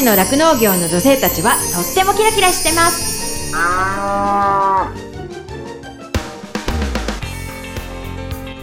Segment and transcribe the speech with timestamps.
[0.00, 3.52] 勝の酪農業の女性たちはとってもキラキラしてます。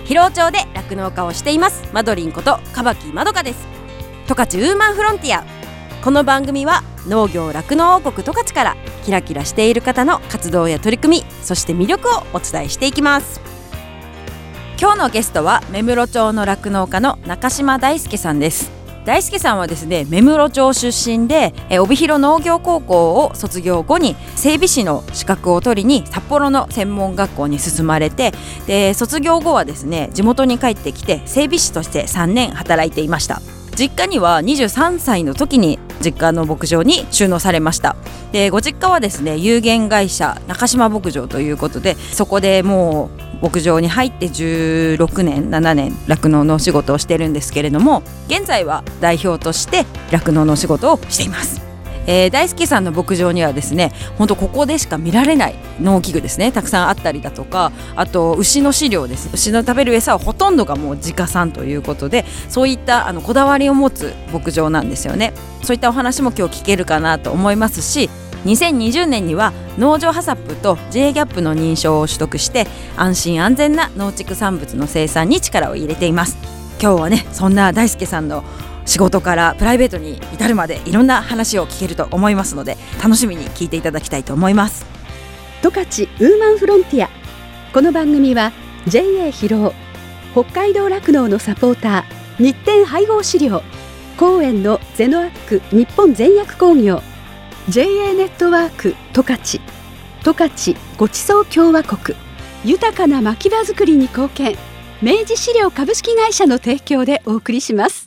[0.05, 1.83] 広尾町で酪農家をしています。
[1.93, 3.67] マドリンことカバキまどかです。
[4.27, 5.43] 十勝ウーマンフロンティア。
[6.03, 13.39] この番組は農業酪農王国十勝からキラキラしている方の活動や取り組みそして魅力をお伝えしていきます。
[14.79, 18.76] 今日のゲストは目室町の酪農家の中島大輔さんです
[19.07, 28.33] 大輔さんはですね目室町出身でえ帯広農業高校を卒業後に整備士の資格を取りに札幌の専門学校に進まれて
[28.65, 33.41] で卒業後はですね地元に帰ってきて整備士として3年働いていました。
[33.77, 37.95] 実家には23歳の時に実家の牧場に収納されました
[38.31, 43.09] でご実家はですね有限会社中島牧場ということでそこでも
[43.41, 51.76] う牧場に入って16年7年酪農のお仕事をしてるんですけれども現在は代表として酪農のお仕事をしています。
[52.07, 59.29] えー、大輔さんの牧場にはですね本当ここでしか見られない農機具ですねたくさんあったりだとかあと牛の飼料です。
[59.33, 65.33] 牛の食べる餌はほとんどがもう自家産ということでそういったあのこだわりを持つ牧場なんですよね。
[65.63, 68.09] そういったお話も今日聞けるかなと思いますし
[68.45, 76.37] 2020年には農場ハサップと J ギャップの認証を取得して安心安全な農畜産物の生産に力を入れています。
[76.79, 78.43] 今日はねそんな大輔さんの
[78.87, 84.85] 仕事からプライベートに至るまでいろんな話を聞けると思いますので楽しみに聞いていただきたいと思います。
[85.61, 87.09] 十勝ウーマンフロンティア。
[87.73, 88.53] この番組は
[88.87, 89.75] JA 広
[90.33, 93.61] 尾北海道酪農のサポーター日展配合資料
[94.17, 97.01] 公園のゼノアック日本全薬工業
[97.69, 99.61] JA ネットワーク十勝
[100.23, 102.17] 十勝ごちそう共和国
[102.63, 104.55] 豊かな牧場づくりに貢献。
[105.01, 108.06] 明治資料株式会社の提供でお送りします。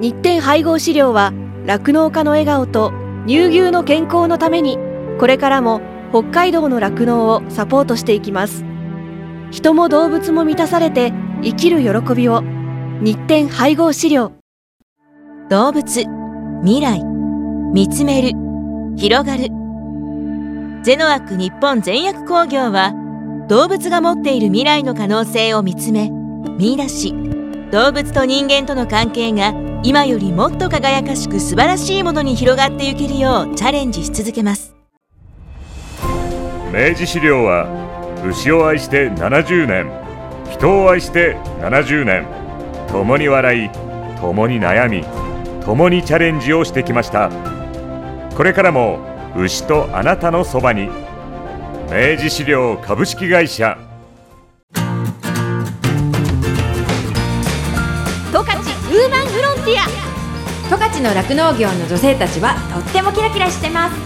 [0.00, 1.32] 日展配合飼料は
[1.64, 2.92] 酪農家の笑顔と
[3.26, 4.78] 乳牛の健康のために
[5.18, 5.80] これからも
[6.10, 8.64] 北海道の酪農をサポートしていきます。
[9.50, 11.12] 人も動物も満たされて
[11.42, 12.42] 生きる喜びを。
[13.00, 14.32] 日展配合飼料。
[15.50, 16.04] 動物
[16.62, 17.02] 未来。
[17.72, 18.32] 見つめる。
[18.96, 19.48] 広がる。
[20.82, 22.94] ゼノアック日本全薬工業は
[23.48, 26.10] 動物が持っている未来の可能性を見つめ
[26.58, 27.14] 見出し。
[27.70, 29.52] 動物と人間との関係が
[29.86, 34.74] 今よりもっと輝かしく素晴らしいものに広がっていけるようチャレンジし続けます。
[36.72, 37.68] 明治資料は
[38.28, 39.88] 牛を愛して70年
[40.50, 42.26] 人を愛して70年
[42.88, 43.70] 共に笑い
[44.20, 45.04] 共に悩み
[45.64, 47.30] 共にチャレンジをしてきました。
[48.36, 48.98] これからも
[49.36, 50.90] 牛とあなたのそばに。
[51.88, 53.78] 明治資料株式会社
[60.96, 63.96] ア十勝の酪農業の女性たちはとってもキラキラしてます。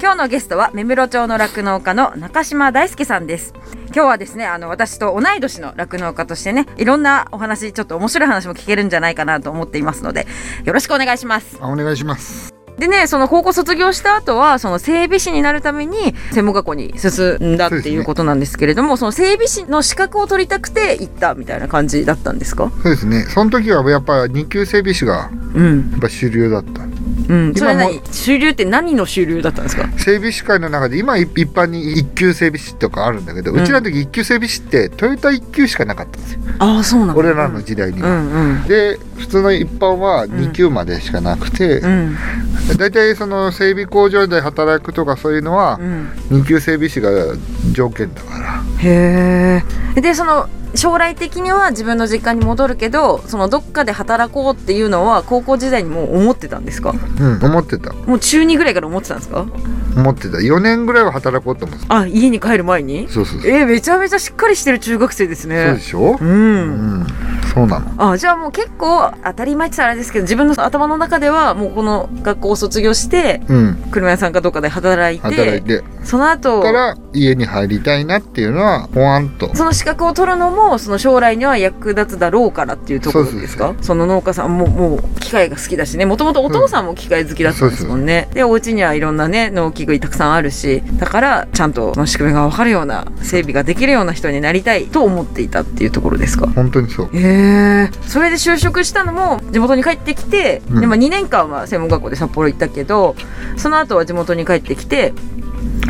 [0.00, 3.54] 今日のゲストは目室町の酪農家の中島大輔さんです。
[3.86, 10.26] 今日はですねあの私と同い年の酪農家としてねいろんなお話ちょっと面白い話も聞けるんじゃないかなと思っていますので
[10.64, 11.56] よろしくお願いします。
[11.60, 12.53] あお願いします
[12.84, 22.70] でねその高校卒業した後はその整備士になるために専門学校に進んだっていうことなんですけれどもそ,、の整備士の資格を取りたくて行ったみたいな感じだったんですか？
[22.82, 23.22] そうですね。
[23.22, 25.90] その時はやっぱ二級整備士がうん。
[25.92, 26.82] やっぱ主流だった。
[26.82, 26.93] うん
[27.26, 27.90] それ今も。
[27.90, 29.88] 何主流って何の主流だったんですか？
[29.98, 36.40] 整備士会の中で今一一般に一級整備士とかあるんだけど、うちらの時一級整備士ってトヨタ一級しかなかったんですよ。
[36.58, 37.14] ああそうなんだ。
[37.16, 38.62] 俺らの時代にうは、んうん。
[38.64, 42.16] で普通の一般は2級までしかなくて、うん。
[42.78, 46.08] 大体その整備工場で働くとかそういうのはうん。
[46.30, 47.10] 2級整備士が
[47.72, 48.62] 条件だから。
[48.78, 49.62] へ
[49.96, 56.92] えでその将来的には自分の実家に戻るけどそのどっかで働こうっていうのは高校時代にもう思ってたんですか？
[57.20, 57.92] うん思ってた。
[57.92, 59.46] もう中2ぐらいから思ってたんですか？
[59.96, 60.38] 思ってた。
[60.38, 61.96] 4年ぐらいは働こうと思ってた。
[62.00, 63.08] あ家に帰る前に？
[63.08, 63.50] そうそうそう。
[63.50, 66.16] えー、めちゃめちゃしっかりしてる中学生ですそうねでしょ？
[66.20, 67.00] ううん。
[67.02, 67.06] ん
[67.54, 68.12] そうなの。
[68.12, 73.74] あじゃあもう結構当たり前ってあれですけど自分の頭の中ではもうこの学校を卒業してうん。
[73.92, 75.84] 車屋さんかどっかで働いて働いて。
[76.02, 79.54] その後から家に入りたいなっていうのはポワンと。
[79.54, 83.74] その資格を取るのもその将来には役立つだろうからっていうところですか？
[83.80, 86.06] その農家さんももう機械が好きだしね。
[86.06, 96.48] もともとお父さんも機械好きだったんですもんね、でお家にはいろんなね農機具たくさんあるしだからちゃんとその仕組みが分かるような整備ができるような人になりたいと思っていたっていうところですか？
[96.48, 97.10] 本当にそう。
[97.16, 97.20] へ
[97.84, 100.80] えそれで就職したのも地元に帰ってきて、うん。
[100.80, 103.16] でまあ、2年間は専門学校で札幌行ったけど
[103.56, 105.12] その後は地元に帰ってきて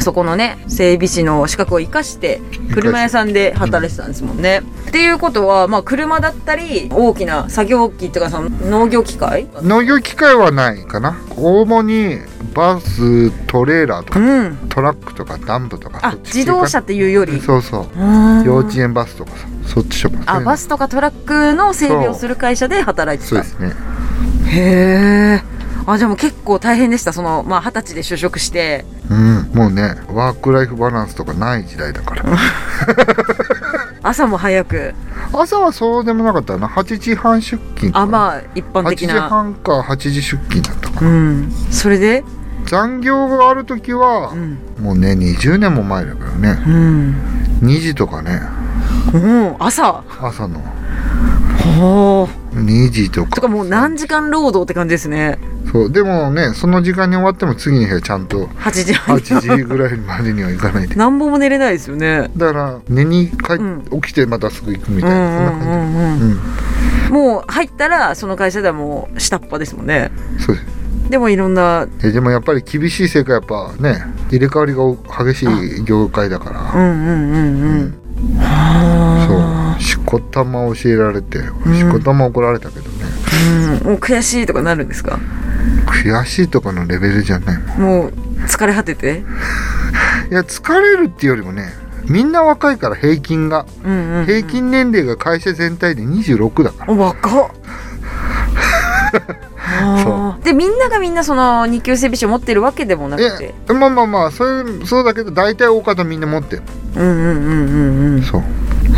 [0.05, 2.41] そこのね整備士の資格を生かして
[2.73, 4.63] 車屋さんで働いてたんですもんね。
[4.89, 9.49] っていうことはまあ車だったり大きな作業機とかその農業機械？
[9.63, 11.17] 農業機械はないかな。
[11.37, 12.19] 主に
[12.55, 14.57] バストレーラーとかうん。
[14.69, 17.41] トラックとかダンプとかあ自動車っていうより？
[17.41, 17.87] そうそう。
[18.45, 20.23] 幼幼稚園バスとかさそっちとか。
[20.27, 23.45] あバススとかトラックの整備をする会社で働いてた。
[23.45, 23.75] そうですね。
[24.51, 25.54] へえ
[25.87, 28.85] あじゃあもう結構大変でしたそのまあ二十歳で就職して。
[29.11, 32.25] うんもうねワークライフバランスとかない時代だから。
[34.03, 34.95] 朝も早く。
[35.33, 36.67] 朝はそうでもなかったな。
[36.69, 41.53] 8時半出勤あまあ一般8時的な半か8時出勤だったかうな、ん。
[41.71, 42.25] それで？
[42.67, 44.59] 残業がある時はう、ん。
[44.81, 46.59] もうね20年も前だけどね。
[46.67, 47.15] うん。
[47.63, 48.41] 2時とかね。
[49.13, 50.03] うん朝。
[50.21, 50.61] 朝の。
[50.61, 50.65] ほ
[51.77, 53.31] 2時とか。
[53.37, 55.39] とかもう何時間労働って感じですね。
[55.73, 58.95] そうでもねその時間に終わっても次の日はちゃんと8時。
[58.95, 60.95] 半8時ぐらいまでには行かないで。
[60.95, 62.31] 何本も寝れないですよね。
[62.37, 64.01] だから寝に帰っ、うん。
[64.03, 66.19] 起きてまたすぐ行くみうたいな、んうんうんそんな感うん。
[66.19, 66.25] じ
[67.09, 67.13] うん。
[67.13, 70.11] もう入ったらその会社ではもう下っ端ですもんね。
[70.39, 70.57] そう。
[70.57, 70.67] です
[71.11, 71.87] でもいろんな。
[72.03, 74.85] えでもやっぱり厳しい世界やっぱね入れ替わりが
[75.33, 75.45] 激し
[75.81, 77.95] い業界だから、うんうんうんうん。
[79.27, 81.43] そうしこたま教えられてん。
[81.43, 83.05] しこたま怒られたけどね、
[83.83, 83.87] うん。
[83.91, 85.19] もう悔しいとかなるんですか？
[85.87, 87.59] 悔しいとかのレベルじゃない。
[87.79, 88.13] もう
[88.47, 89.23] 疲れ果てて？
[90.31, 91.73] いや疲れるっていうよりもね
[92.09, 93.67] みんな若いから平均が。
[93.85, 94.27] うんうんうん。
[94.27, 96.93] 平均年齢が会社全体で26だから。
[96.93, 97.51] お若っ。
[100.45, 103.55] でみんながみんなその二級整備士を持ってるわけでもなくて。
[103.71, 106.63] えまあまあまあそれそうだけど大体大方みんな持ってる。
[106.97, 107.31] うんうんうんう
[108.13, 108.23] んうん。
[108.23, 108.43] そう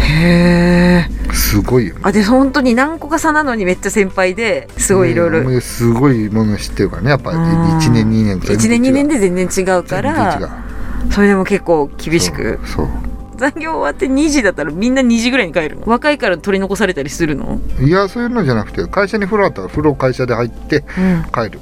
[0.08, 2.00] へえすごいよね。
[2.04, 7.44] あで本当に何個か差なのにめっちゃ先輩ですごいいろいろねすごいもの知ってるからねやっぱりうん。
[7.78, 11.12] 1年2年1年2年でで全然違うからう。
[11.12, 12.58] それでも結構厳しく。
[12.64, 12.88] そう
[13.36, 15.82] 残業終わって2時だったらみんな2時ぐらいに帰るの？
[15.84, 17.60] 若いから取り残されたりするの？
[17.80, 21.22] いやそういうのじゃなくて会社に風呂あったら風呂会社で入ってうん。
[21.32, 21.60] 帰る。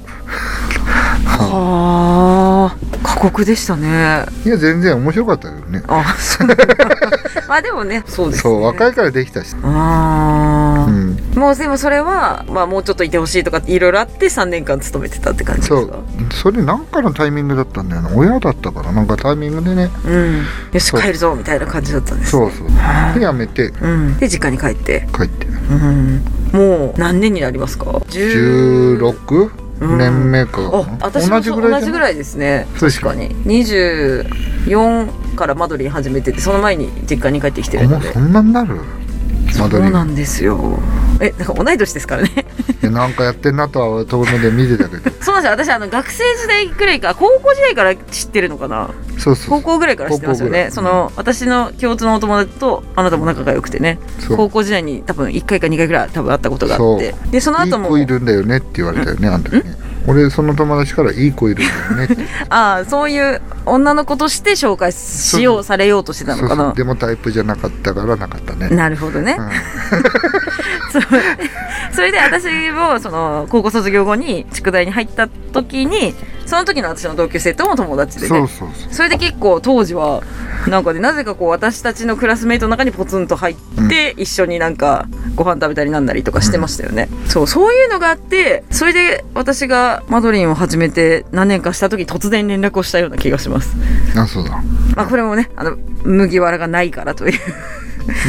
[1.25, 2.77] はあ。
[3.03, 4.25] 過酷でしたね。
[4.45, 5.83] いや全然面白かったけどね。
[5.87, 6.47] あそう
[7.49, 8.41] まあでもねそうですね。
[8.41, 9.55] そう若いからできたし。
[9.63, 11.17] ああ、うん。
[11.35, 15.77] もうでもそれは、まあ、もうちょっといてほしいとかいろいろあって3年間勤めてたって感じですか？
[15.79, 16.03] そう。
[16.33, 18.09] それなんかのタイミングだったんだよな。
[18.15, 19.89] 親だったからなんかタイミングでね。
[20.05, 20.43] うん。
[20.71, 22.67] よし帰るぞみたいな感じだったんですそうそう
[23.19, 23.73] でやめて。
[23.81, 25.45] うん、で実家に帰って、帰って。
[25.47, 32.65] うん、もう何年になりますか？10 16うん年目かあ私も同じぐらいですね。
[32.79, 33.29] 確かに。
[33.45, 38.09] 24からマドリン始めててその前に実家に帰ってきてるので。
[38.09, 38.79] あもうそんなになる？
[39.53, 39.83] 間取り。
[39.83, 40.79] そうなんですよ。
[41.19, 42.45] えだから同い年ですからね。
[42.81, 45.11] なんかやってんなとは遠目で見てたけど。
[45.21, 45.67] そうなんですよ。
[45.67, 48.89] 私あの学生時代ぐらいか高校時代から知ってるのかな。
[49.17, 50.69] そうそう高校ぐらいから知ってますよね。
[50.71, 53.99] その私の共通のお友達とあなたも仲が良くてね。
[54.35, 57.15] 高校時代に多分1回か2回ぐらい多分会ったことがあって。
[57.31, 61.67] でそのいい後も子いるんだよねって言われたよねあんたにね俺その友達からいい子いるん
[61.97, 62.27] だよね。
[62.49, 66.73] ああそういう女の子として紹介しようされようとしてたのかな。
[66.73, 68.69] でもタイプじゃなかったからなかったね。
[68.69, 69.49] なるほどね、うん。
[71.93, 76.13] それで私もその高校卒業後に宿題に入った時に
[76.45, 78.29] その時の私の同級生とも友達でね。
[78.29, 80.21] そうそうそれで結構当時は
[80.67, 93.75] なんかねなぜかこう私たちのクラスメイトの中にポツンと入って、一緒になんかご飯食べたりなんだりとかしてましたよね、そうそういうのがあってそれで私がマドリンを始めて何年かした時突然連絡をしたような気がします。
[94.17, 94.61] あそうだ。
[94.95, 97.39] まあこれもねあの麦わらがないからという。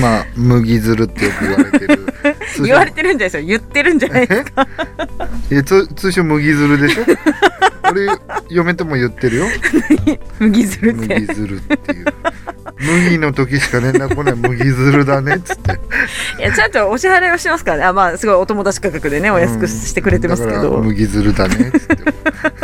[0.00, 2.06] まあ麦ずるってよく言われてる。
[2.64, 3.44] 言われてるんじゃないですよ。
[3.46, 4.66] 言ってるんじゃないですか。
[5.50, 7.04] いやつ通称麦ずるでしょ？
[7.90, 8.06] 俺
[8.50, 9.46] 嫁とも言ってるよ。
[10.40, 11.20] 麦ずるって。
[11.20, 12.06] 麦ずるっていう
[12.86, 14.34] 麦の時しか連絡来ない。
[14.34, 15.72] 麦ずるだねっつって。
[16.38, 17.84] いやちゃんとお支払いをしますからね。
[17.84, 21.96] あまあすごいお友達価格でねお安くしてくれてますけだからど、麦ずるだねっつって。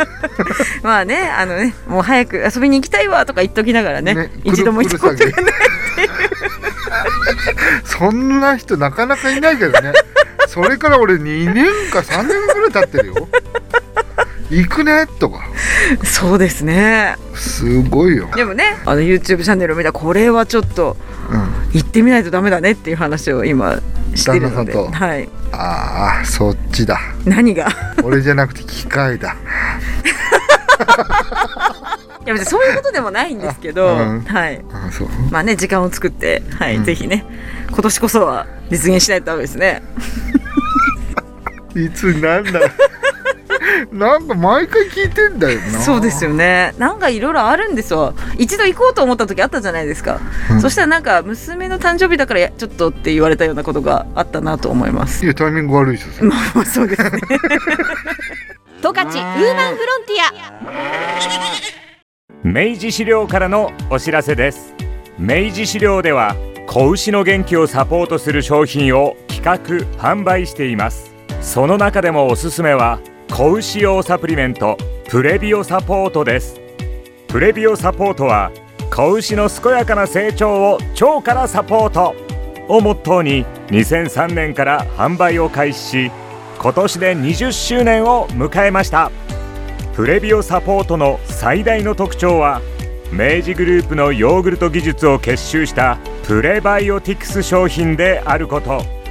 [0.83, 5.33] まあねあのねもう早く遊びに行きたいわとか言っときながらねね一度も行ったことがない
[7.85, 9.93] そんな人なかなかいないけどね。
[10.47, 13.27] それから俺2年か3年ぐらい経ってるよ
[14.55, 15.41] 行くねとか。
[16.03, 17.15] そうですね。
[17.35, 20.95] すごいよ、でもねあの YouTube チャンネルを見たらこれはちょっと
[21.29, 23.79] うん、行ってみないとダメだねっていう話を今
[24.15, 24.73] してるので。
[24.73, 24.91] 旦那さんと。
[24.91, 25.29] はい。
[25.51, 26.99] ああそっちだ。
[27.25, 27.67] 何が？
[28.03, 29.35] 俺じゃなくて機械だ。
[32.25, 34.21] いや別にそういうことでもないんですけど、うん。
[34.21, 34.61] はい。
[35.31, 36.83] まあね時間を作ってはい、うん。
[36.83, 37.25] ぜひね
[37.69, 39.81] 今年こそは実現しないとダメですね。
[41.75, 42.59] いつなんだ
[43.91, 45.81] なんか毎回聞いてんだよな。
[45.81, 46.73] そうですよね。
[46.77, 48.13] なんかいろいろあるんですよ。
[48.37, 50.19] 一度行こうと思った時あったじゃないですか、
[50.51, 50.61] うん。
[50.61, 55.25] そしたらなんか娘の誕生日だからちょっとって言われたようなことがあったなと思います。
[55.25, 56.31] いやタイミング悪いですよ
[56.65, 57.11] そうですね。
[58.81, 60.23] 十勝ウーマンフロンティ
[61.69, 61.83] ア。
[62.43, 64.75] 明治資料からのお知らせです。
[65.17, 66.35] 明治資料では
[66.67, 69.57] 子牛の元気をサポートする商品を企画
[70.01, 71.13] 販売しています。
[71.39, 72.99] その中でもおすすめは
[73.35, 74.77] 子牛用サプリメント
[75.09, 76.61] プレビオサポートです。
[77.27, 78.51] プレビオサポートは
[78.91, 82.13] 子牛の健やかな成長を腸からサポート
[82.67, 86.11] をモットーに2003年から販売を開始し
[86.59, 89.11] 今年で20周年を迎えました。
[89.95, 92.61] プレビオサポートの最大の特徴は
[93.11, 95.97] 明治グループのヨーグルト技術を結集した
[96.27, 99.02] プレバイオティクス商品であること。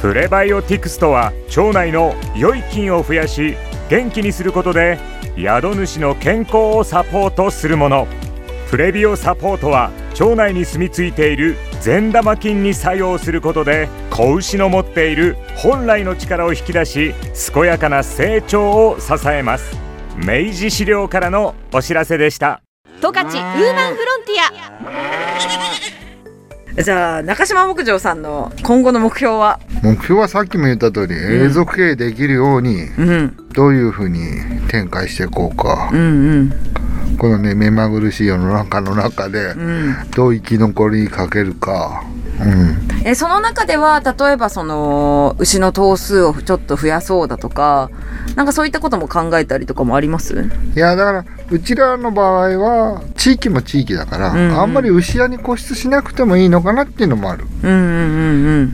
[0.00, 3.56] プレバイオティクスとは腸内の良い菌を増やし
[3.88, 4.98] 元気にすることで
[5.36, 8.06] 宿主の健康をサポートするもの。
[8.70, 17.14] プレビオサポートは腸内に住み着いている善玉菌に作用することで子牛の持っている本来の力を引き出し
[17.52, 19.76] 健やかな成長を支えます。
[20.16, 22.62] 明治資料からのお知らせでした。
[23.00, 26.05] 十勝ウーマンフロンティア。
[26.82, 29.60] じゃあ中島牧場さんの今後の目標は？
[29.82, 33.36] 目標はさっきも言った通り、永続経営できるようにうん。
[33.54, 34.20] どういうふうに
[34.68, 36.52] 展開していこうか、うんうん。
[37.18, 40.10] このね目まぐるしい世の中の中でうん。
[40.10, 42.04] どう生き残りかけるか、
[42.38, 47.90] うん、えその中では例えばその牛の頭数をちょっと増やそうだとか
[48.34, 50.34] なんかそういったことも考えたりとかもあります？
[50.74, 54.60] いやだからうちらの場合は地域も地域だから、うんうん。
[54.60, 57.80] あんまり牛屋に固執しなくてもいいのかなっていうのもある、うんうん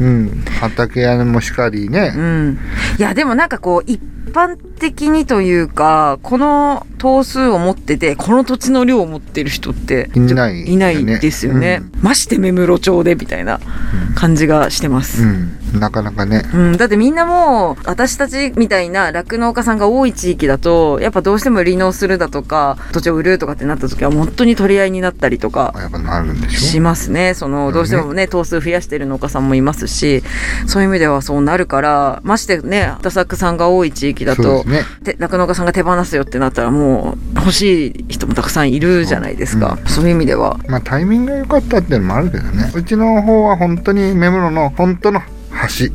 [0.01, 2.59] うんうん、畑屋もしかりね、うんうん。
[2.99, 4.01] いやでもなんかこう一
[4.33, 13.61] 般的にというかこの頭数を持っててこの土地の量を持ってる人っていないいないですよね、まして目室町でみたいな
[14.17, 16.43] 感じがしてます、うん、うん、なかなかね。
[16.53, 25.75] うん、だってみんなもう私たちみたいな酪農家さんが多い地域だとやっぱどうしても離農するだとか土地を売るとかってなった時は本当に取り合いになったりとか
[26.49, 27.35] しますね。
[27.35, 30.23] そのどうしてもね頭数増やしてる農家さんもいますし
[30.67, 34.85] そういう意味ではそうなるからましてね田作さんが多い地域だとね。
[35.05, 40.59] て酪農家さんが手放すよってなったらもう欲しい人もたくさんいるじゃないですか、そういう意味では。
[40.67, 42.73] まあタイミングが良かったっていうのもあるけどね。
[42.75, 45.21] うちの方は本当に目室の本当の
[45.79, 45.87] 橋、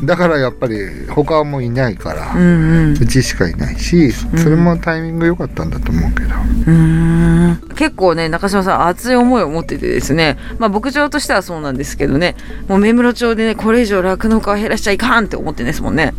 [0.00, 0.06] うん。
[0.06, 2.92] だからやっぱり他はもういないから、うんうん。
[2.94, 7.60] うちしかいないしそれもタイミング良かったんだと思うけど、うーん。
[7.76, 10.38] 結構ね中島さん熱い思いを持っててですね。
[10.58, 12.36] まあ牧場としてはそうなんですけどね。
[12.68, 16.14] もう目室町でねこれ以上酪農家を減らしちゃいかんって思ってんですもんね。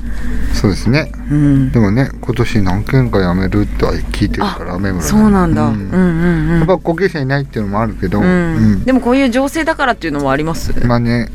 [0.53, 1.11] そうですね。
[1.29, 1.71] うん。
[1.71, 6.57] でもね今年何件か辞めるっては聞いてるから目室そうなんだ、う、うんんうんうん。
[6.59, 8.25] やっぱ後継者いないっていうのもあるけど、うん。
[8.25, 8.85] うん。
[8.85, 11.29] でもこういう情勢だからっていうのもあります、まあね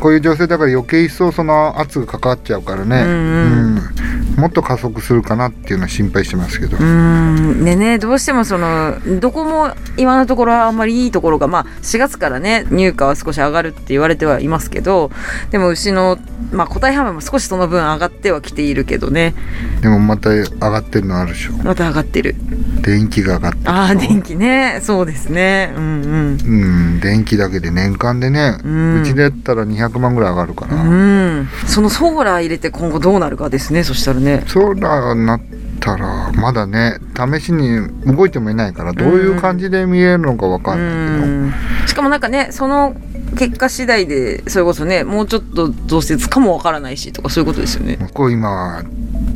[0.00, 3.76] こういう情勢だから余計一層その圧がかかっちゃうからね、うん。
[3.76, 3.91] うん
[4.36, 7.64] もっと加速するかなっていうのは心配してますけど、うーん。
[7.64, 15.10] でねどうしてもそのどこも今のところはあんまりいいところがまあ4月からね入荷は少し上がるって言われてはいますけど
[15.50, 16.18] でも牛の
[16.50, 19.34] まあ個体販売も少しその分上がってはきているけどね。
[19.80, 21.52] でもまた上がってるのあるでしょ。
[21.52, 22.34] また上がってる。
[22.82, 24.80] 電気が上がってるああ電気ね。
[24.82, 25.72] そうですね。
[25.76, 26.38] うんうん。
[26.40, 34.44] うん電気だけで年間でね、ううんちでやったら200万ぐらい上がるから、うん、そのソーラー入れて今後どうなるかですねそしたらね。
[34.46, 35.40] ソーラーになっ
[35.80, 41.52] たらまだね試しに動いてもいないからどういう感じで見えるのかわかんないけど、うん。
[41.86, 42.94] しかもなんかねその
[43.36, 47.96] 結果次第でそれこそねもうちょっと増設かもわからないしとかそういうことですよね。
[47.96, 48.82] 向こう今は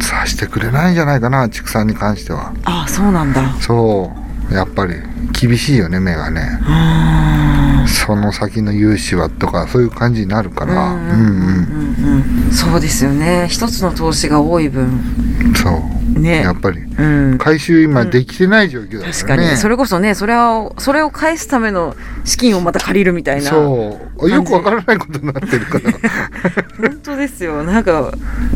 [0.01, 2.53] さしてくれないんじゃないかな畜産に関しては。
[2.65, 3.55] ああそうなんだ。
[3.61, 4.13] そ
[4.51, 4.55] う。
[4.55, 4.95] やっぱり
[5.33, 6.61] 厳しいよね目がね。
[7.89, 10.93] その先の融資はとかそういう感じになるから。
[10.93, 11.23] うんうんうんう
[12.19, 13.49] んそうですよね。
[13.51, 15.03] 一つの投資が多い分。
[15.55, 15.69] そ
[16.17, 16.19] う。
[16.19, 16.41] ね。
[16.41, 16.81] やっぱり。
[16.81, 17.39] うん。
[17.39, 19.57] 回収今できてない状況だからね、確かに。
[19.59, 21.95] それこそねそれをそれを返すための
[22.25, 23.51] 資金をまた借りるみたいな。
[23.51, 24.31] そう。
[24.31, 25.93] よくわからないことになってるから。
[26.89, 27.63] 本当ですよ。
[27.63, 28.13] なんか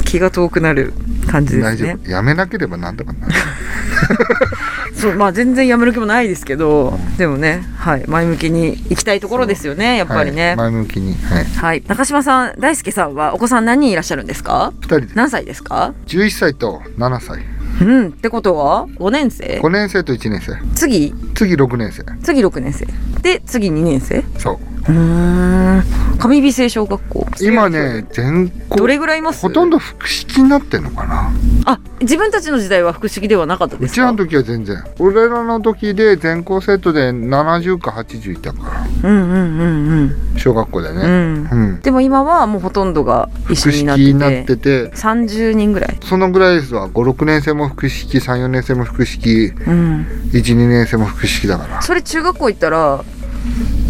[0.07, 0.95] 気が遠くなる
[1.31, 2.11] 感じで大丈すね夫。
[2.11, 3.35] やめなければなんとかなる。
[4.95, 10.49] そうまあ全然やめる気もないですけど、でもねはい前向きに行きたいところですよねやっぱりね。
[10.49, 11.45] はい、前向きにはい。
[11.45, 17.39] はい、中島さん大輔さんはお子さん何人いらっしゃるんですか？2人で何歳ですか？11歳と7歳。
[17.81, 18.09] うん。
[18.09, 20.53] ってことは5年生？5年生と1年生。
[20.75, 21.15] 次？
[21.35, 22.05] 次6年生。
[22.23, 22.87] 次6年生。
[23.23, 24.19] で次2年生？
[24.19, 25.85] うそうーん。
[26.19, 27.27] 上美星小学校。
[27.41, 29.41] 今ね全校どれぐらいいます？
[29.41, 31.31] ほとんど複式になってんのかな。
[31.65, 33.93] あ自分たちの時代は複式ではなかったですか？
[33.93, 34.85] うちらの時は全然。
[34.99, 38.71] 俺らの時で全校生徒で70か80いたか
[39.03, 39.11] ら。
[39.11, 41.03] うんうんうん小学校でね。
[41.03, 41.09] うん。
[41.09, 41.49] うん。
[41.51, 44.07] うん、でも今はもうほとんどが一緒複になってて。
[44.07, 44.91] 式になってて。
[44.97, 45.99] 30人ぐらい。
[46.03, 46.89] そのぐらいですわ。
[46.89, 50.07] 56年生も複式34年生も複式うん。
[50.33, 51.83] 12年生も複式だから。
[51.83, 53.05] それ中学校行ったら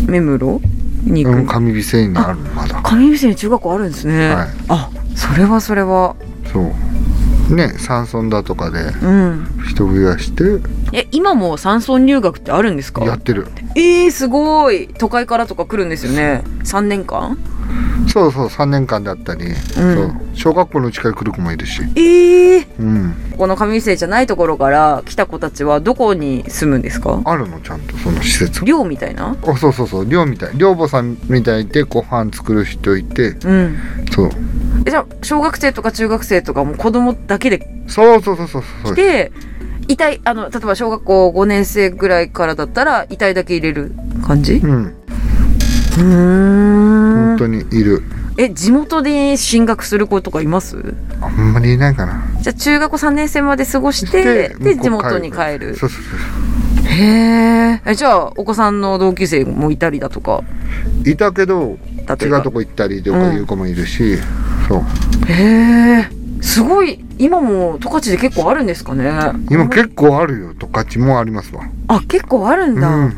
[0.07, 0.61] 目室
[1.03, 2.81] に行く、うん上美生にあるまだ。
[2.83, 4.49] 上見せに中学校あるんですね、はい。
[4.69, 6.17] あそれはそれは。
[6.53, 7.55] そう。
[7.55, 9.47] ね山村だとかでうん。
[9.69, 10.45] 人増やして。
[10.93, 13.05] え今も山村入学ってあるんですか？
[13.05, 13.47] やってる。
[13.75, 14.89] えー、すごい。
[14.99, 16.43] 都会からとか来るんですよね。
[16.65, 17.39] 3年間？
[18.13, 20.13] そうそう3年間だったり、そう。
[20.35, 21.83] 小学校のうちから来る子もいるし。
[21.97, 23.15] ええうん。
[23.37, 27.21] この上生じゃないところから来た子たちはどこに住むんですか？
[27.25, 29.37] あるのちゃんとその施設寮みたいな？
[29.47, 30.09] あそうそうそう。
[30.09, 30.59] 寮みたい。
[30.59, 33.31] 寮母さんみたいでご飯作る人いて。
[33.45, 33.79] うん。
[34.13, 34.31] そう。
[34.87, 39.33] えじゃあ小学生とか中学生とかも子供だけでそうそうそうそうそう来て
[39.89, 43.93] 遺体あの例えば小学校5年生ぐらいからだったら遺体だけ入れる
[44.27, 44.55] 感じ？
[44.55, 45.00] うんうーん
[45.97, 48.03] 本当にいる。
[48.39, 50.95] え地元で進学する子とかいます？
[51.21, 52.23] あんまりいないかな。
[52.41, 55.77] じゃあ中学校3年生まで過ごしてで地元に帰る。
[55.77, 56.03] そうそう
[56.83, 57.91] そへー。
[57.91, 60.43] えじゃあお子さんの同級生もいたりだとか？
[61.05, 61.77] ういたけど
[62.21, 64.17] 違うとこ行ったりとかいう子もいるし、
[64.69, 64.83] そう。
[65.31, 66.09] へえ
[66.41, 69.11] すごい今も十勝で結構あるんですかね？
[69.51, 70.55] 今結構あるよ。
[70.55, 71.63] 十勝もありますわ。
[71.89, 73.17] あ結構あるんだ、うん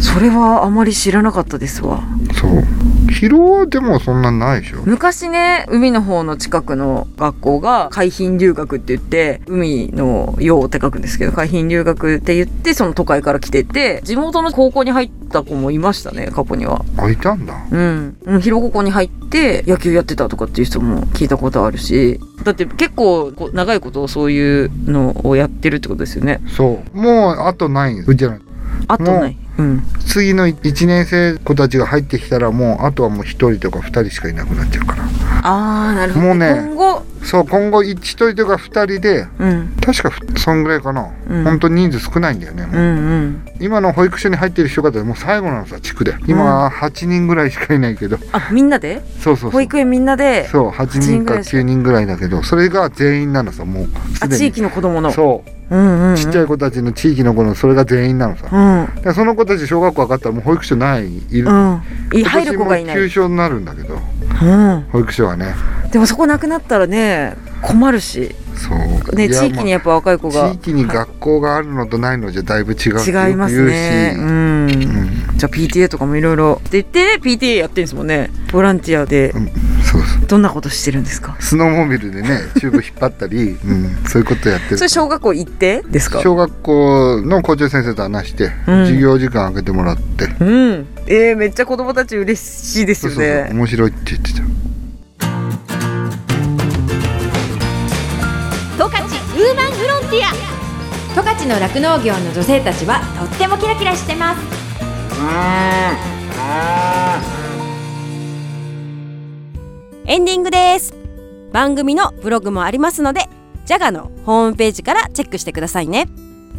[0.00, 2.02] それはあまり知らなかったですわ。
[2.34, 2.64] そう。
[3.08, 4.82] 疲労はでもそんなないでしょ。
[4.84, 16.84] 昔ね海の方の近くの学校が海浜留学って言って海の洋って書くんですけど海浜留学って言ってその都会から来てて地元の高校に入った子もいましたね過去には。
[16.98, 17.54] あいたんだ。
[17.70, 18.16] うん。
[18.24, 22.20] うん広高校に入って野球やってたとかっていう人も聞いたことあるし。
[22.44, 26.40] だって結構こう長いことそういうのをやってるってことですよね。
[26.48, 26.96] そう。
[26.96, 28.10] もうあとないんです。
[28.10, 28.38] うちら。
[28.88, 29.82] あとないうん。
[30.06, 35.04] 次の1年生子たちが入ってきたらもうあとはもう1人とか2人しかいなくなっちゃうから。
[35.42, 36.26] ああなるほど。
[36.26, 39.76] もうね今後そう今後1人とか2人でうん。
[39.84, 41.44] 確かふそんぐらいかな、うん。
[41.44, 42.76] 本当人数少ないんだよね、う。
[42.76, 42.82] んう
[43.26, 43.48] ん。
[43.60, 46.14] 今の保育所に入ってる人方でもう最後なのさ地区で。
[46.26, 49.02] 今8人ぐらいしかいないけど、あみんなで？
[49.20, 49.50] そうそうそう。
[49.50, 50.48] 保育園みんなで？
[50.48, 53.88] そう8人か9人ぐらいだけどそれが全員なのさもう
[54.20, 55.10] あ地域の子供の？
[55.10, 55.50] そう。
[55.68, 56.16] うんうんうん。
[56.16, 59.02] ちっちゃい子たちの地域の子のそれが全員なのさ、うん。
[59.02, 63.98] でその子たち小学校上がったらもう保育所ないいる、うんい入る子がいない、今年も休所になるんだけど
[64.42, 65.54] うん、保育所はね
[65.92, 68.34] でもそこなくなったらね困るし。
[68.56, 69.14] そう。
[69.16, 70.42] ね地域にやっぱ若い子が。
[70.44, 74.14] まあ地域に学校があるのとないのじゃだいぶ違うって違いますね。
[74.18, 74.90] うん、言うし、う
[75.34, 75.38] ん。
[75.38, 76.60] じゃあ PTA とかもいろいろ。
[76.60, 78.30] って言ってね PTA やってるんですもんね。
[78.52, 79.30] ボランティアで。
[79.30, 79.46] うん。
[79.84, 80.26] そうそう。
[80.26, 81.36] どんなことしてるんですか？
[81.40, 84.78] スノーモービルでねチューブ引っ張ったり、 うん、そういうことやってる。
[84.78, 86.20] それ小学校行ってですか？
[86.20, 88.84] 小学校の校長先生と話して、うん。
[88.86, 90.26] 授業時間空けてもらって。
[90.40, 90.86] うん。
[91.06, 93.26] えー、めっちゃ子供たち嬉しいですそうそうそう。
[93.28, 94.40] よね面白いって言ってた
[101.16, 104.40] 十勝の酪農業の女性たちはとってもキラキラしてます。
[110.04, 110.92] エンディングです。
[111.54, 113.30] 番組のブログもありますので
[113.64, 116.06] ジャガのホームページからチェックしてくださいね。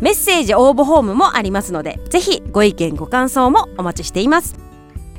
[0.02, 4.56] メッセージ応募フォームもありますのでぜひご意見ご感想もお待ちしています。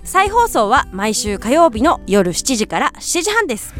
[0.02, 3.72] 再放送は毎週火曜日の夜7時から7時半です。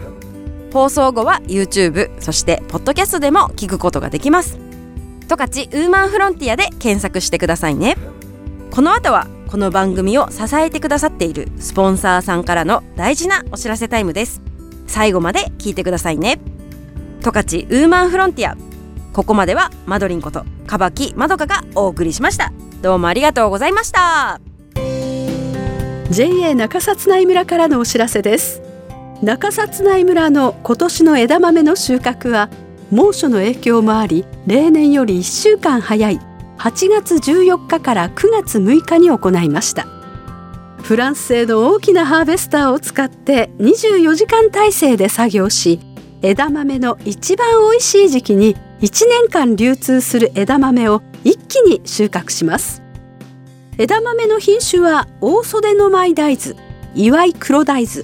[0.72, 4.67] 放送後は YouTube そしてポッドキャストでも聞くことができます。
[5.28, 7.96] 十勝ウーマンフロンティアで検索してくださいね。
[8.70, 14.40] この後はこの番組を支えてくださっているスポンサーさんからの大事なお知らせタイムです。
[14.86, 16.40] 最後まで聞いてくださいね。
[17.20, 18.56] 十勝ウーマンフロンティア。
[19.12, 22.50] ここまではマドリンことカバキまどかがお送りしました。
[22.80, 24.40] どうもありがとうございました。
[26.10, 28.62] JA 中札内村からのお知らせです。
[29.22, 32.48] 中札内村の今年の枝豆の収穫は
[32.90, 36.20] 猛暑の影響もあり例年より1週間早い
[36.59, 39.87] 8月14日から9月6日に行いました。
[40.83, 45.81] フランス製の大きなハーベスターを使って24時間体制で作業し
[46.22, 52.83] 枝豆の一番美味しい時期に1年間流通する枝豆を一気に収穫します。
[53.77, 56.57] 枝豆の品種は大袖の舞大豆
[56.94, 58.03] 祝い黒大豆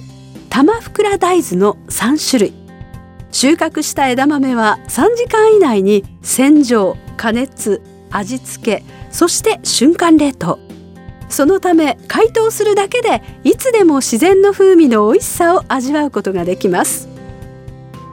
[0.49, 2.64] 玉袋大豆の3種類。
[3.35, 10.57] 収穫した枝豆は3時間以内に洗浄加熱味付けそして瞬間冷凍。
[11.27, 17.09] そのため解凍するだけでいつでも自然の風味の美味しさを味わうことができます。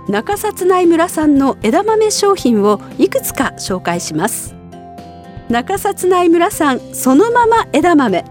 [0.08, 4.56] 中札内村産の枝豆商品をいくつか紹介します。
[5.48, 8.24] 中札内村産そのまま枝豆。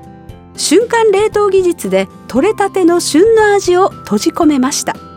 [0.57, 5.10] 瞬間冷凍技術で採れたての旬の味を閉じ込めました。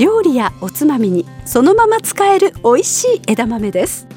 [0.00, 4.08] 料理やおつまみにそのまま使える美味しい枝豆です。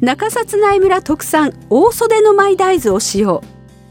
[0.00, 3.42] 中札内村特産大袖の舞大豆を使用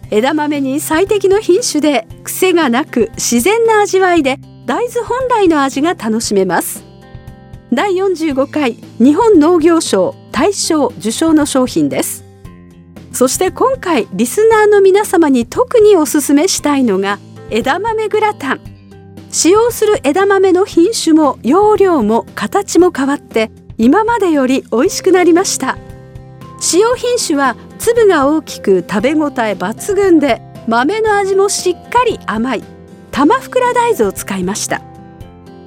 [0.10, 6.86] 枝豆に最適の品種で癖がなく自然な味わいで大豆本来の味が楽しめます。
[7.74, 12.24] 第45回日本農業賞大賞受賞の商品です。
[13.12, 18.77] そして今回リスナーの皆様に特におすすめしたいのが枝豆グラタン。
[19.32, 25.78] 使用する枝豆の品種も容量も形も変わって今までより美味しくなりました。
[26.60, 32.64] 使用品種は粒が大きく食べ応え抜群で豆の味もしっかり甘い。
[33.12, 34.82] 玉袋大豆を使いました。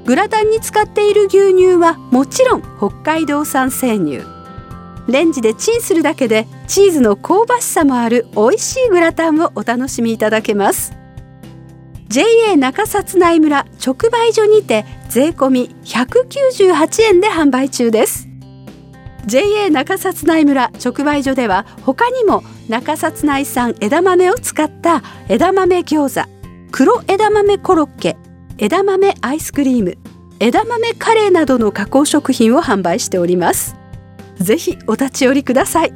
[0.05, 4.21] グラタンに使っている牛乳はもちろん北海道産生乳。
[5.09, 11.00] レンジでチンするだけでチーズの香ばしさもある美味しいグラタンをお楽しみいただけます。
[12.11, 18.27] JA 中札内村直売所にて税込み198円で販売中です。
[19.27, 26.29] JA 中札内村直売所では他にも中札内産枝豆を使った枝豆餃子
[26.73, 28.17] 黒枝豆コロッケ
[28.59, 29.97] 枝豆アイスクリーム
[30.41, 33.77] 枝豆カレーなどの加工食品を販売しております。
[34.39, 35.93] ぜひお立ち寄りください。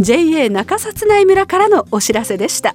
[0.00, 2.74] JA 中札内村からのお知らせでした。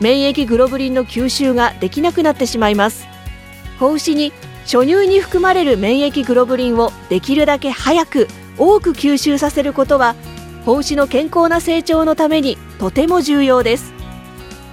[0.00, 3.06] 免疫グロブリンの吸収ができなくなってしまいます。
[3.78, 4.32] 子牛に
[4.64, 8.28] 初乳に含まれる免疫グロブリンをできるだけ早く
[8.58, 10.14] 多く吸収させることは
[10.64, 13.92] 子牛の健康な成長のためにとても重要です。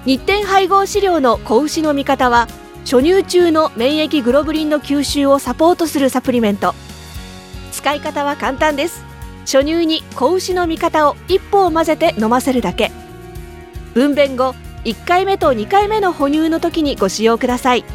[0.05, 2.47] 日展配合飼料の子牛の味方は
[2.83, 6.73] 初乳中の免疫グロブリンの吸収をサポートするサプリメント。
[7.71, 9.05] 使い方は簡単です。
[9.41, 12.91] 初乳に子牛の味方を一歩を混ぜて飲ませるだけ。
[13.93, 14.55] 分娩後
[14.85, 17.85] 1回目と2回目の哺乳の時にご使用ください。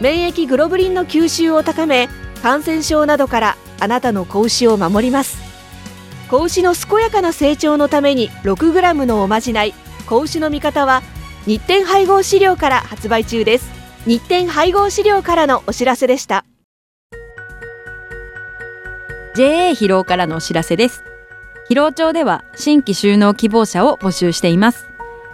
[0.00, 2.08] 免疫グロブリンの吸収を高め
[2.42, 5.38] 感染症などからあなたの子牛を守ります。
[6.30, 9.74] 子牛の健やかな成長のために 6g のおまじない
[10.06, 11.02] 子牛の味方は
[11.46, 13.70] 日展配合飼料から発売中です。
[14.06, 16.44] 日展配合飼料からのお知らせでした。
[19.34, 21.04] JA 疲労からのお知らせです。
[21.70, 24.87] 疲労町では新規就農希望者を募集しています。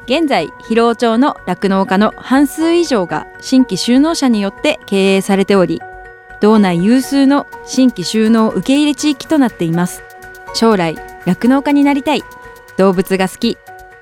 [0.07, 5.81] 現在疲労町の酪農家の半数以上が新規就農者によって経営されており
[6.43, 10.03] 道内有数の新規就農受け入れ地域となっています。
[10.53, 12.23] 将来酪農家になりたい。
[12.77, 13.57] 動物が好き。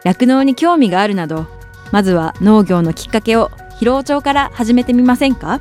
[0.04, 1.46] 酪農に興味があるなど
[1.92, 5.60] まずは農業のきっかけを疲労町から始めてみませんか？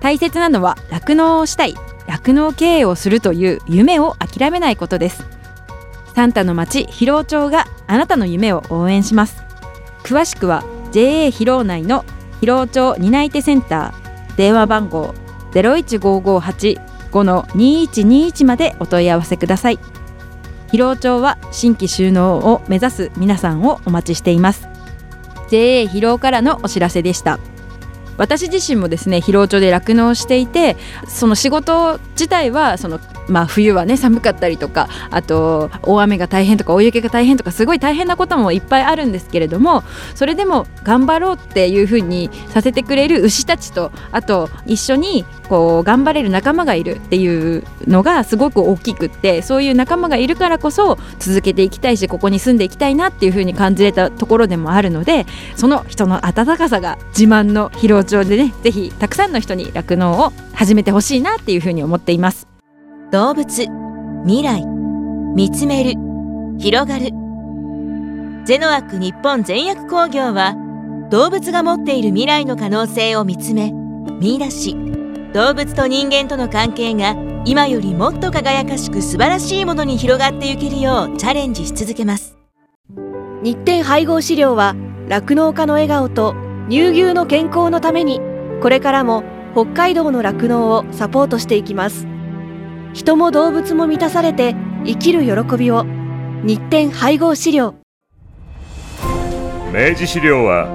[0.00, 1.74] 大切なのは酪農をしたい。
[2.06, 5.26] 酪農経営をするという夢を諦めないことです。
[6.14, 9.41] サンタの町広労町があなたの夢を応援します。
[10.12, 12.04] 詳しくは JA 広労内の
[12.40, 15.14] 広尾町担い手センター電話番号
[15.52, 19.78] 01558の2121までお問い合わせください。
[20.70, 24.68] 広尾町は新規収納を目指す皆さんをお待ちしています。
[25.48, 27.38] JA 広尾からのお知らせでした。
[28.16, 30.76] 私自身もですね疲労町で酪農していて
[31.08, 39.82] その仕事自体はそのまあ、冬はね寒かったりとかあと大雨が大変とか大雪が大変とかすごい大変なこともいっぱいあるんですけれども
[40.14, 62.48] それでも頑張ろうっていうふうにさせてくれる牛たちとあと一緒にこう頑張れる仲間がいるっていうのがすごく大きくってそういう仲間がいるからこそ続けていきたいしここに住んでいきたいなっていうふうに感じれたところでもあるのでその人の温かさが自慢の疲労町でねぜひたくさんの人に酪農を始めてほしいなっていうふうに思っています。
[63.10, 63.66] 動物
[64.24, 64.64] 未来
[65.34, 65.94] 見つめる
[66.58, 67.10] 広がる。
[68.44, 70.56] ゼノアック日本全薬工業は
[71.10, 73.72] 動物が持っている未来の可能性を見つめ
[74.20, 74.76] 見出し。
[75.32, 82.36] 動物と人間との関係が今よりもっと輝かしく素晴らしいものに広がっていけるようチャレンジし続けます。
[83.42, 84.76] 日展配合飼料は
[85.08, 86.34] 酪農家の笑顔と
[86.68, 88.20] 乳牛の健康のために
[88.60, 92.06] これからも北海道の酪農をサポートしていきます。
[92.94, 95.84] 人も動物も満たされて生きる喜びを
[96.44, 97.74] 日展配合飼料。
[99.72, 100.68] 明治資料は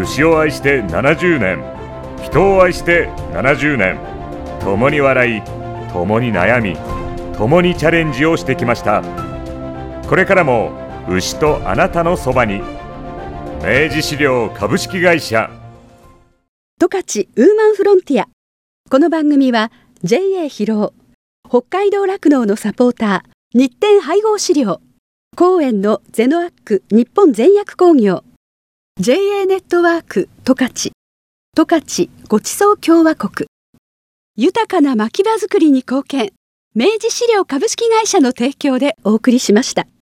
[0.00, 1.62] 牛を愛して70年
[2.22, 3.98] 人を愛して70年
[4.60, 5.42] 共に笑い
[5.92, 6.76] 共に悩み
[7.36, 9.02] 共にチャレンジをしてきました。
[10.08, 10.72] これからも
[11.08, 12.60] 牛とあなたのそばに
[13.66, 15.48] 明治資料株式会社
[16.78, 18.28] 十勝ウーマンフロンティア
[18.90, 19.72] この番組は
[20.02, 20.92] JA 広尾
[21.48, 24.82] 北海道酪農のサポーター日展配合飼料
[25.34, 28.22] 公園のゼノアック日本全薬工業
[29.00, 33.48] JA ネットワーク十勝十勝ごちそう共和国
[34.36, 36.32] 豊かな牧場づくりに貢献
[36.74, 39.86] 明治資料株式会社の提供でお送りしました。